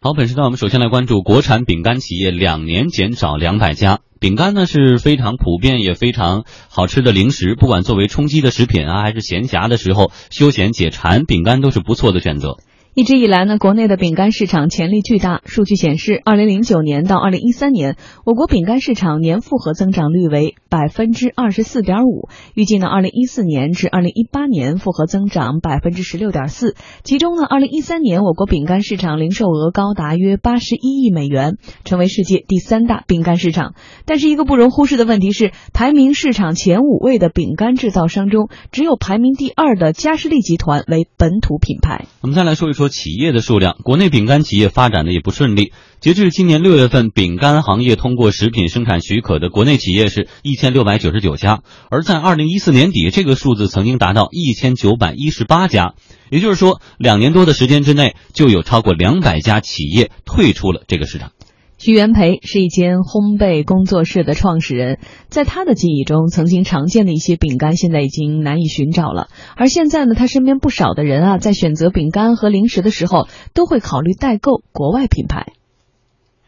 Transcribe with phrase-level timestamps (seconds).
[0.00, 3.98] 好，本时段我们首先来关注国产饼干企业两年减少两百家。
[4.20, 12.58] 饼干呢是非常普遍也非常好吃的零食，不管作为充饥的食品啊，还是闲暇的时候休闲解馋，饼干都是不错的选择。
[12.98, 15.40] 一直以来呢，国内的饼干市场潜力巨大。
[15.44, 22.28] 数据显示，二零零九年到二零一三年，我国饼干市场年复合增长率为百分之二十四点五。
[22.54, 26.74] 预计呢，二零一四年至二零一八年复合增长百分之十六点四。
[27.04, 33.74] 其中呢，二零一三年我国饼干市场零售额高达约八十一亿美元，成为世界第三大饼干市场。
[34.06, 42.06] 但是一个不容忽视的问题是，排名市场前五位的饼干制造商中，只有排名第二的嘉士利集团为本土品牌。
[42.22, 42.87] 我们再来说一说。
[42.88, 45.72] 企业的数量，国内饼干企业发展的也不顺利。
[46.00, 55.94] 截至今年六月份，饼干行业通过食品生产许可的国内企业是一千六百九十九家，而在二零一四年底，这个数字曾经达到一千九百一十八家。
[56.30, 61.32] 也就是说，两年多的时间之内，就有超过两百家企业退出了这个市场。
[61.78, 64.98] 徐元培是一间烘焙工作室的创始人，
[65.28, 69.28] 在他的记忆中，曾经常见的一些饼干现在已经难以寻找了。
[69.56, 75.52] 而现在呢，他身边不少的人啊，在选择饼干和零食的时候，都会考虑代购国外品牌。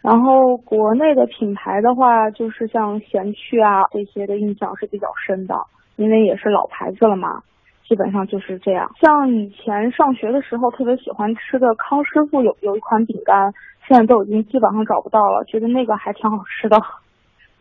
[0.02, 5.54] 然后国内的品牌的话，就是像咸趣啊这些的印象是比较深的，
[5.94, 7.46] 因为也是老牌子了嘛，
[7.88, 8.90] 基本上就是这样。
[9.00, 13.54] 像以前上学的时候特别喜欢吃的康师傅有有一款饼干。
[13.90, 16.80] 现在都已经基本上找不到了，觉得那个还挺好吃的。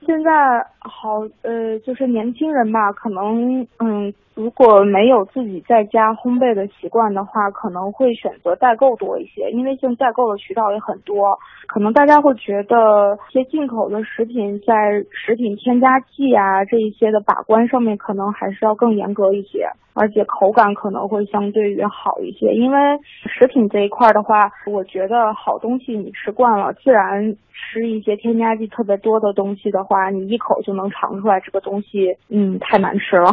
[0.05, 0.31] 现在
[0.77, 11.39] 好，呃，就是年轻人吧，可能，嗯，如果没有自己在家烘焙的习惯的话，可能会选择代购多一些，因为现在代购的渠道也很多。
[11.67, 22.53] 可能大家会觉得一些进口的食品在食品添加剂啊这一些的把关上面，可能还是要更严格一些，而且口感可能会相对于好一些。
[22.53, 22.77] 因为
[23.25, 27.35] 食品这一块的话，我觉得好东西你吃惯了，自然。
[27.71, 33.31] 吃一些添加剂特别多的东西的话，你一口就能尝出来这个东西，嗯，太难吃了。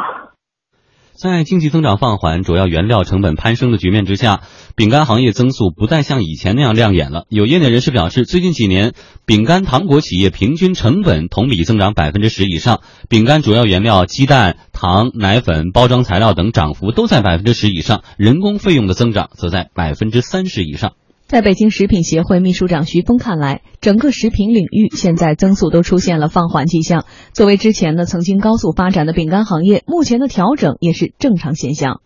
[1.19, 4.43] 在经济增长放缓、主要原料成本攀升的局面之下，
[4.77, 7.25] 饼干行业增速不再像以前那样亮眼了。
[7.31, 8.93] 有业内人士表示，最近几年
[9.25, 20.93] 饼干糖果企业平均成本同比增长百分之十以上，饼干主要原料鸡蛋、糖、奶粉、包装材料等涨幅都在百分之十以上，人工费用的增长则在百分之三十以上。
[21.27, 27.03] 在北京食品协会秘书长徐峰看来，整个食品领域现在增速都出现了放缓迹象。
[27.35, 31.99] 作为之前呢曾经高速发展的饼干行业，目前的调整也是正常现象。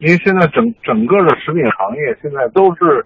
[0.00, 3.04] 因为现在整整个的食品行业现在都是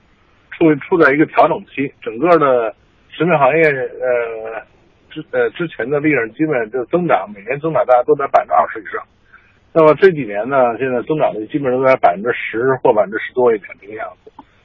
[0.54, 2.78] 处处在一个调整期，整个的
[3.10, 4.62] 食品行业呃
[5.10, 9.02] 之呃之前的利润基本就增长，每年增长大家都在百分之二十以上。
[9.74, 14.21] 那么这几年呢，现在增长率基本都在百分之十或百分之十多一点这个样子。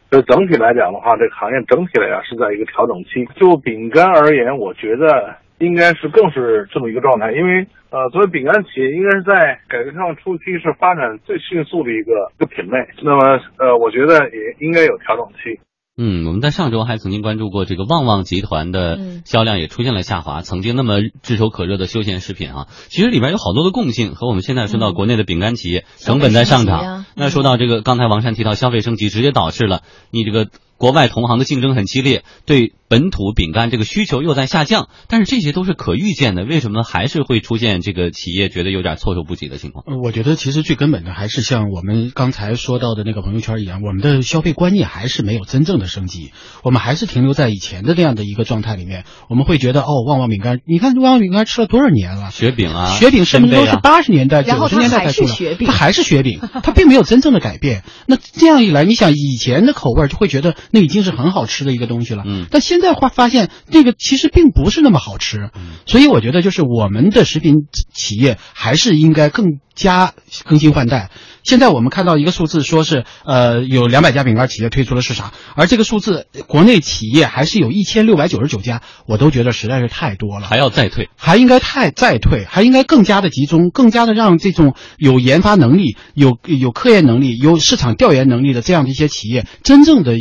[0.09, 3.25] 就整体来讲的话，这个行业整体来讲是在一个调整期。
[3.35, 12.87] 就饼干而言，我觉得应该是更是这么一个状态，因为呃，作为饼干企业，应该是在改革开放初期是发展最迅速的一个一个品类。
[13.01, 15.59] 那么呃，我觉得也应该有调整期。
[15.99, 20.41] 嗯，我们在上周还曾经关注过这个旺旺集团的销量也出现了下滑。
[20.43, 27.05] 曾经那么炙手可热的休闲食品啊，其实里边有好多的共性，和我们现在说到国内的饼干企业成本在上涨。
[27.15, 29.81] 那说到这个，刚才王珊提到消费升级，直接导致了
[30.11, 30.47] 你这个。
[30.77, 39.83] 国外同行的竞争很激烈，对本土饼干这个需求又在下降，但是这些都是可预见的，为什么还是会出现这个企业觉得有点措手不及的情况？
[40.03, 46.31] 我觉得其实最根本的还是像我们刚才说到的那个朋友圈一样，我们的消费观念还是没有真正的升级，
[46.63, 49.03] 我们还是停留在以前的那样的一个状态里面。
[49.29, 52.29] 我们会觉得哦，旺旺饼干，你看旺旺饼干吃了多少年了？
[52.29, 55.55] 雪饼啊，雪饼是不是都是八十年代、九十年代才出的？
[55.65, 57.83] 它还是雪饼，它并没有真正的改变。
[58.05, 60.55] 那这样一来，你想以前的口味就会觉得。
[60.71, 70.13] 那已经是很好吃的一个东西了，嗯，但现在发发现这个其实并不是那么好吃，嗯，所以我觉得就是我们的食品企业还是应该更加
[70.43, 71.09] 更新换代。
[71.43, 90.17] 现在我们看到一个数字，说是呃有两百家饼干企业退出了市场，而这个数字国内企业还是有一千六百九十九家，我都觉得实在是太多了，还要再退，还应该太再退，还应该更加的集中，更加的让这种有研发能力、有有科研能力、有市场调研能力的这样的一些企业，真正的。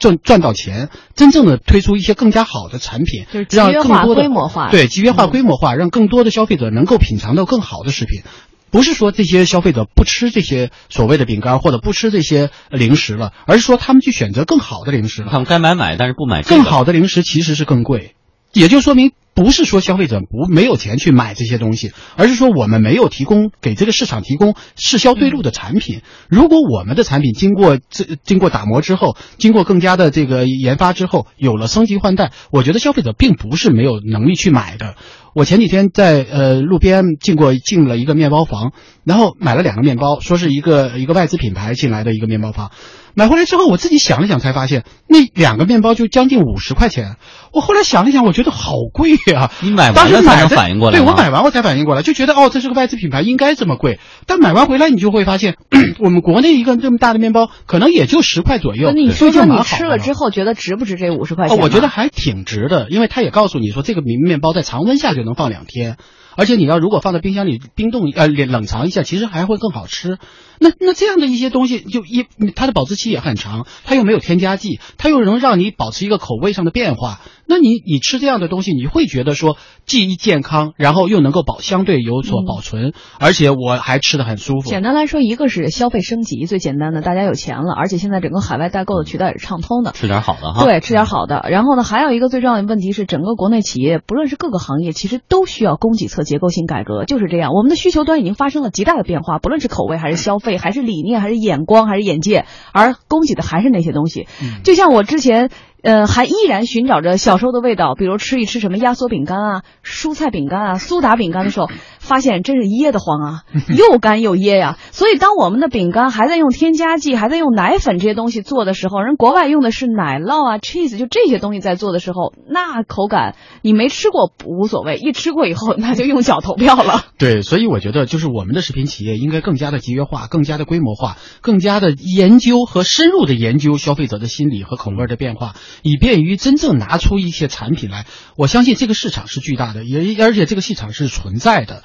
[0.00, 8.22] 赚赚到钱，真正的推出一些更加好的产品，让更多的规模化对集约化、规模化，让更多的消费者能够品尝到更好的食品。
[8.70, 15.28] 不是说这些消费者不吃这些所谓的饼干或者不吃这些零食了，而是说他们去选择更好的零食了。
[15.30, 16.42] 他们该买买，但是不买。
[16.42, 18.14] 更好的零食其实是更贵，
[18.52, 26.02] 也就说明不是说消费者不没有钱去买这些东西，而是说我们没有提供给这个市场提供适销对路的产品。
[26.28, 34.96] 如果我们的产品经过这经过打磨之后，经过更加的这个研发之后，有了升级换代，我觉得消费者并不是没有能力去买的。
[35.32, 38.72] 我前几天在呃路边进过进了一个面包房，
[39.04, 42.72] 然后买了两个面包，说是一个一个外资品牌进来的一个面包房。
[43.14, 47.16] 买回来之后，我自己想了想，才发现那两个面包就将近五十块钱。
[47.52, 49.50] 我后来想了想，我觉得好贵呀！
[49.60, 53.98] 你买完了才能反应过来，对我买完我才反应过来，就觉得哦，这是个外资品牌，应该这么贵。
[54.26, 55.56] 但买完回来，你就会发现，
[56.00, 58.92] 我们国内一个这么大的面包，可能也就十块左右。
[58.92, 61.58] 那你说说你吃了之后觉得值不值这五十块钱？
[61.58, 65.96] 我觉得还挺值的，因为他也告诉你说，这个面面包在常温下就能放两天。
[66.36, 70.16] 而且你要如果放在冰箱里冰冻呃冷藏一下，其实还会更好吃。
[70.60, 72.24] 那那这样的一些东西，就一
[72.54, 77.20] 它的保质期也很长，它又没有添加剂，它又能让你保持一个口味上的变化。
[77.50, 84.70] 那你你吃这样的东西，你会觉得说既健康，然后又能够保相对有所保存，而且我还吃的很舒服。
[84.70, 90.64] 简单来说，一个是消费升级，最简单的，大家有钱了，而且现在整个海外代购的渠道也是畅通的，吃点好的哈。
[90.64, 91.44] 对，吃点好的。
[91.50, 97.50] 然后呢，还有一个最重要的问题是，整个国内企业不论是各个行业，其实都需要供给侧结构性改革，就是这样。
[97.52, 101.40] 我们的需求端已经发生了极大的变化，不论是口味还是消费，还是理念还是。
[101.40, 104.28] 眼光还是眼界，而供给的还是那些东西。
[104.62, 105.50] 就像我之前。
[105.82, 111.68] 呃，还依然寻找着小时候的味道，比如吃一吃什么压缩饼干啊、蔬菜饼干啊、苏打饼干的时候，
[112.10, 113.42] 发现真是噎得慌啊，
[113.78, 114.76] 又干又噎呀。
[114.90, 127.04] 所以，当我们的饼干还在用添加剂、还在用奶粉这些东西做的时候，人国外用的是奶酪啊、cheese 就这些东西在做的时候，那口感你没吃过无所谓， 一吃过以后那就用脚投票了。
[127.16, 135.54] 对，所以我觉得就是我们的食品企业应该更加的集约化、更加的规模化、更加的研究和深入的研究消费者的心理和口味的变化。
[135.82, 138.06] 以便于真正拿出一些产品来，
[138.36, 141.84] 我相信这个市场是巨大的，也而且这个市场是存在的。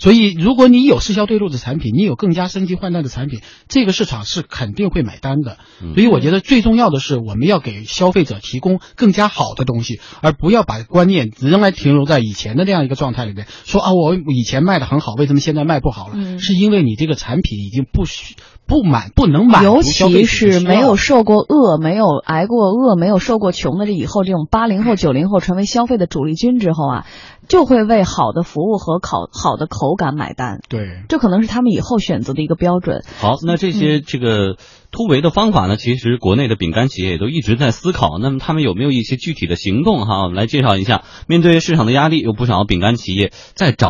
[0.00, 5.58] 所以，如果你有适销对路的产品，你有更加升级换代的产品，这个市场是肯定会买单的。
[5.94, 13.46] 所以，我觉得最重要的是，我们要给消费者提供更加好的东西，而不要把观念仍然停留在以前的那样一个状态里面。
[13.64, 16.38] 说啊，我以前卖的很好，为什么现在卖不好了？
[16.38, 18.34] 是因为你这个产品已经不需。
[18.66, 27.06] 不满不能满尤其是没有受过饿、没有挨过饿、没有受过穷的这以后，这种八零后、九零后成为消费的主力军之后啊，
[27.48, 30.60] 就会为好的服务和好好的口感买单。
[30.68, 33.02] 对，这可能是他们以后选择的一个标准。
[33.18, 34.56] 好，那这些这个。
[34.90, 35.76] 突围的方法呢？
[35.76, 38.18] 其实国内的饼干企业也都一直在思考。
[38.20, 40.04] 那么他们有没有一些具体的行动？
[40.04, 41.04] 哈，我们来介绍一下。
[41.28, 43.88] 面对市场的压力，有不少饼干企业在找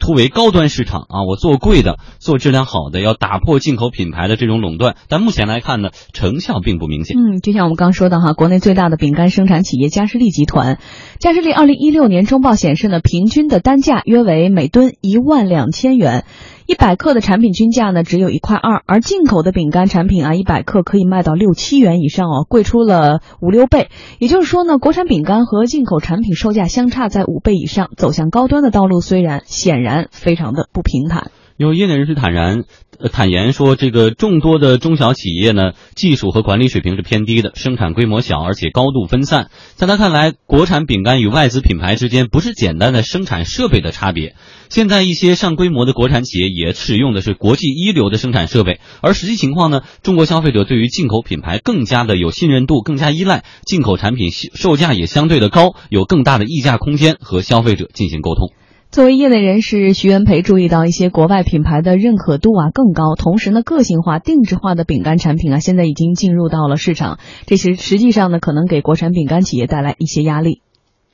[0.00, 1.22] 突围高端市场啊。
[1.28, 4.96] 我做贵的，做质量好的，要打破进口品牌的这种垄断。
[5.08, 7.16] 但目前来看呢，成效并不明显。
[7.16, 10.80] 嗯，就像我们刚说的哈，国内最大的饼干生产企业嘉士利集团，
[11.20, 16.24] 嘉士利二零一六年中报显示呢，平均的单价约为每吨一万两千元。
[16.70, 23.88] 一百克的产品均价呢只有一块二，而进口的饼干产品啊，一百克可以卖到六七元以上哦，贵出了五六倍。
[24.20, 31.32] 也就是说呢，国产饼干和进口产品售价相差在五倍以上，走向高端的道路虽然显然非常的不平坦。
[31.60, 32.64] 有业内人士坦然。
[33.12, 39.50] 坦言说，这个众多的中小企业呢，技术和管理水平是偏低的，生产规模小，而且高度分散。
[39.74, 44.36] 在他看来，国产饼干与外资品牌之间不是简单的生产设备的差别。
[44.70, 58.50] 现在一些上规模的国产企业也使用的是国际一流的生产设备，而实际情况呢，中国消费者对于进口品牌更加的有信任度，更加依赖进口产品，售价也相对的高，有更大的溢价空间和消费者进行沟通。
[58.90, 67.18] 作为业内人士，徐元培注意到一些国外品牌的认可度啊更高，同时呢，个性化、定制化的饼干产品啊，现在已经进入到了市场。
[67.46, 70.60] 这些实际上呢，可能给国产饼干企业带来一些压力。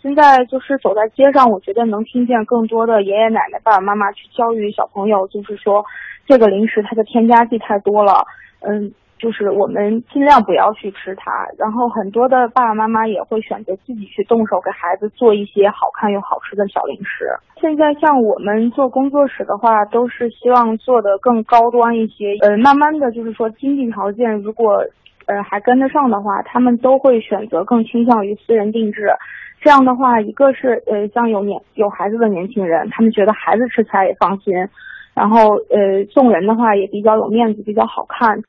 [0.00, 5.84] 现在就是走在街上，我觉得能听见更多的爷爷奶奶、爸爸妈妈去教育小朋友，就是说
[6.26, 8.24] 这个零食它的添加剂太多了，
[8.60, 8.92] 嗯。
[9.18, 17.26] 就是我们尽量不要去吃它，然后很多的爸爸妈妈也会选择自己去动手给孩子做一些好看又好吃的小零食。
[17.60, 22.36] 现在像我们做工作室的话，都是希望做的更高端一些。
[22.42, 24.84] 呃，慢慢的就是说经济条件如果
[25.26, 29.08] 呃还跟得上的话，他们都会选择更倾向于私人定制。
[29.62, 34.54] 这样的话，一个是呃像有年有孩子的年轻人，他们觉得孩子吃起来也放心，
[35.14, 38.42] 然后呃送人的话也比较有面子，比较好看。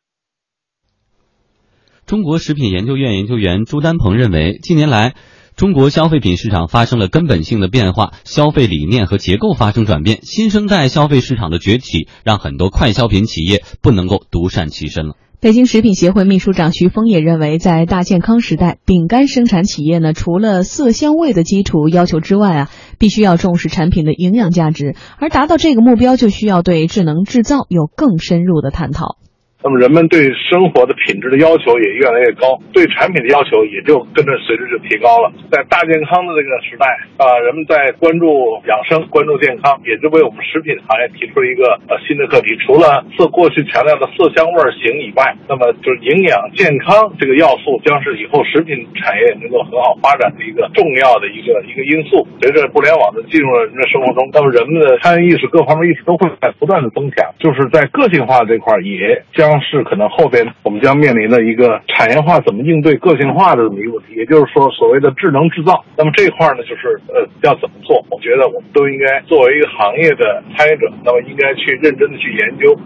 [2.08, 5.16] 中国食品研究院研究员朱丹鹏认为，近年来
[5.58, 15.18] 中国消费品市场发生了根本性的变化，消费理念和结构发生转变，新生代消费市场的崛起让很多快消品企业不能够独善其身了。
[15.42, 29.18] 北京食品协会秘书长徐峰也认为，在大健康时代，饼干生产企业呢，除了色香味的基础要求之外啊，必须要重视产品的营养价值，而达到这个目标，就需要对智能制造有更深入的探讨。
[29.64, 35.34] 那么人们对生活的品质的要求也越来越高，对产品的要求也就跟着随之就提高了。
[35.50, 36.86] 在大健康的这个时代
[37.18, 42.56] 啊，人们在关注养生、关注健康，也就为我们食品行业提出了一个呃新的课题。
[42.62, 52.28] 除了色过去强调的色香味形以外，那么就是营养健康这个要素将是以后食品产业能够很好发展的一个重要的一个一个因素。
[52.40, 59.47] 随着互联网的进入了人的生活中，那么人们的餐饮意识各方面意识都会在不断的增强，就是在个性化这块也将。
[59.48, 65.86] 方式可能后边我们将面临的一个产业化怎么应对个性化的这么一个问题，也就是说所谓的智能制造。
[65.96, 68.04] 那么这块呢，就是呃要怎么做？
[68.12, 72.78] 我觉得我们都应该作为一个行业的参与者，那么应该去认真的去研究。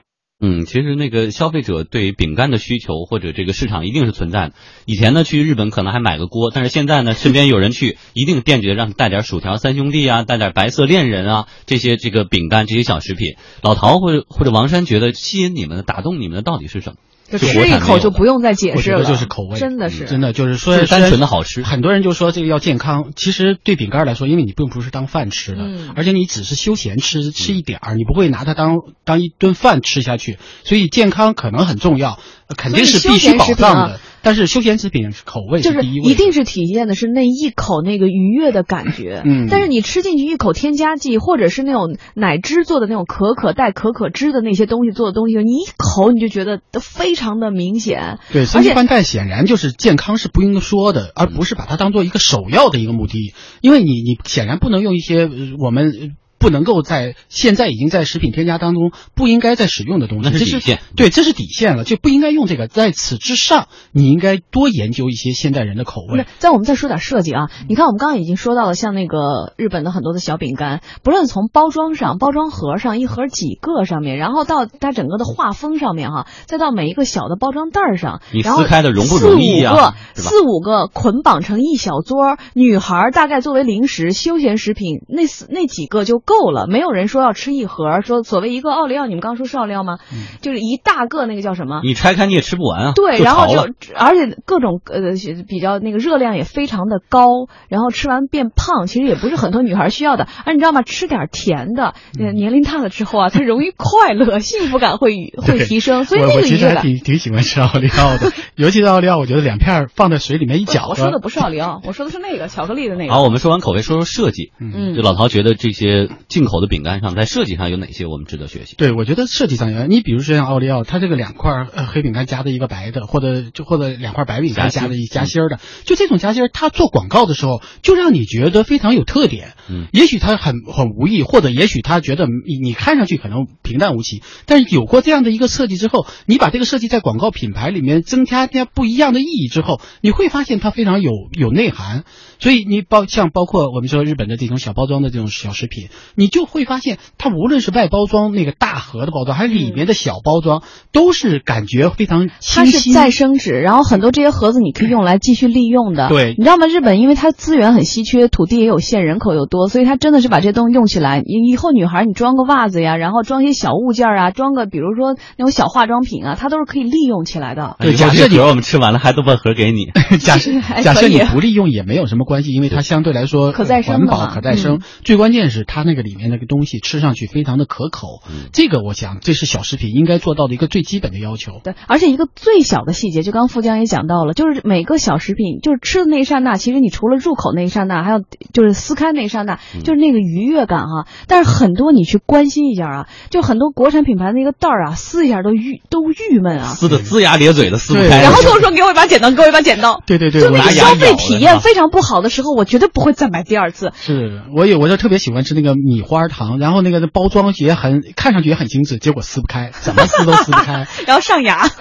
[0.43, 4.53] 嗯，其实那个消费者对饼干的需求或者这个市场一定是存在的。
[4.86, 13.36] 以前呢，去日本可能还买个锅，但是现在呢，身边有人去，一定惦记着让带点薯条三兄弟啊，带点白色恋人啊，这些这个饼干这些小食品。
[13.62, 16.95] 老陶或者或者王山觉得吸引你们的、打动你们的到底是什么？
[17.31, 21.63] 就吃一口就不用再解释了，就是口味，真的是，真的就是说单纯的好吃。
[21.63, 25.63] 很多人就说这个要健康，其实对饼干来说，因为你并不是当饭吃的，
[25.95, 32.19] 而且你只是休闲吃吃一点儿，你不会拿它当当一顿饭吃下去，所以健康可能很重要，
[32.58, 34.00] 肯定是必须保障的。
[34.24, 39.24] 但是休闲食品口味就是第一一定是体现的是那一口那个愉悦的感觉。
[39.25, 48.20] 嗯，但是你吃进去一口添加剂，或者是那种奶汁做的那种可可带可可汁的那些东西做的东西，你一口你就觉得都非常的明显。
[48.31, 55.27] 对，三七换代显然就是健康是不应说的，而不是把它当做一个首要的一个目的，因为你你显然不能用一些
[55.58, 56.15] 我们。
[56.41, 60.81] 不能够在现在已经在食品添加当中不应该再使用的东西，这是底线。
[60.95, 62.67] 对，这是底线了，就不应该用这个。
[62.67, 66.25] 在此之上，你应该多研究一些现代人的口味。
[66.39, 79.93] 在我们再说点设计啊，你看我们刚刚已经说到了，像那个日本的很多的小饼干，不论从包装上、包装盒上一盒几个上面，然后到它整个的画风上面哈，再到每一个小的包装袋上，你撕开的容不容易啊？
[80.15, 82.17] 四五个捆绑成一小撮，
[82.55, 86.19] 女孩大概作为零食、休闲食品，那四那几个就。
[86.31, 88.01] 够了，没有人说要吃一盒。
[88.01, 89.97] 说所谓一个奥利奥，你们刚刚说是奥利奥吗？
[90.41, 91.81] 就是一大个那个叫什么？
[91.83, 92.91] 你拆开你也吃不完啊。
[92.95, 93.59] 对，然后就
[93.95, 95.01] 而且各种呃
[95.47, 97.27] 比较那个热量也非常的高，
[97.67, 100.27] 然后吃完变胖，其实也不是很多女孩需要的。
[100.45, 100.81] 而你知道吗？
[100.81, 106.05] 吃点甜的，年龄大了之后啊，它容易快乐， 幸福感会会提升。
[106.05, 110.88] 所以那个其实还挺挺喜欢吃奥利奥的，尤其是奥利奥，我觉得两片放在水里面一搅。
[110.89, 113.13] 我说的不是奥利奥，我说的是那个巧克力的那个。
[113.13, 114.51] 好，我们说完口味，说说设计。
[114.59, 116.09] 嗯，就老陶觉得这些。
[116.27, 118.75] 进口的饼干上，在设计上有哪些我们值得学习？
[118.77, 129.53] 对，我觉得设计上有，你比如说像奥利奥，它这个两块黑饼干夹的一个白的，或者就或者两块白饼干夹的一夹心儿的，就这种夹心儿，它做广告的时候就让你觉得非常有特点。
[129.69, 142.03] 嗯，也许它很很无意，或者也许他觉得你你看上去可能平淡无奇，但是有过这样的一个设计之后，你把这个设计在广告品牌里面增加加不一样的意义之后，你会发现它非常有有内涵。
[142.39, 152.65] 所以你包像包括我们说日本的这种小包装的这种小食品，你就会发现它无论是外包装那个大盒的包装，还是里面的小包装，都是感觉非常清新。
[152.65, 156.09] 它是再生纸，然后很多这些盒子你可以用来继续利用的。
[156.09, 156.67] 对，你知道吗？
[156.67, 161.21] 日本因为它资源很稀缺，土地也有限，人口又多，所以它真的是把这东西用起来。
[161.25, 167.75] 以以后女孩你装个袜子呀，然后装些小物件啊，装个比如说那种小化妆品啊，它都是可以利用起来的。
[167.79, 169.91] 对，假设你我们吃完了还都把盒给你。
[170.19, 170.51] 假设
[170.83, 174.81] 假设你不利用也没有什么关系，因为它相对来说可再生、环保、可再生。
[175.03, 178.21] 最关键是它那个里面那个东西吃上去非常的可口。
[178.51, 181.53] 这个我想这是小食品应该做到的一个最基本的要求。
[181.63, 188.21] 对，而且一个最小的细节，就刚富江也讲到了，就是每个小食品，就是吃的那一刹那，其实你除了入口那一刹那，还有
[188.53, 191.07] 就是撕开那一刹那，就是那个愉悦感哈。
[191.27, 198.21] 但是很多你去关心一下啊，就很多国产品牌那个袋儿啊，撕一下都郁都郁闷啊，撕的龇牙咧嘴的撕不开。
[198.21, 200.01] 然后跟我说给我一把剪刀，给我一把剪刀。
[200.07, 203.91] 对对对，就那个消费体验非常不好的时候，我绝对不会再买第二次。
[203.95, 211.67] 是我有，我就特别喜欢吃那个米花糖，然后那个包装也很看上去也很精致，结果撕不开，怎么撕都撕不开， 然后上牙。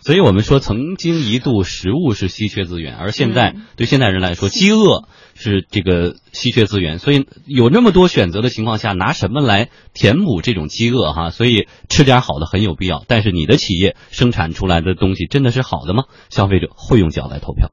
[0.00, 7.00] 所以我们说，曾经一度食物是稀缺资源，而现在对现代人来说，饥饿是这个稀缺资源。
[7.00, 11.12] 所以有那么多选择的情况下，拿什么来填补这种饥饿？
[11.12, 13.04] 哈，所以吃点好的很有必要。
[13.08, 16.04] 但是你的企业生产出来的东西真的是好的吗？
[16.30, 17.70] 消费者会用脚来投票。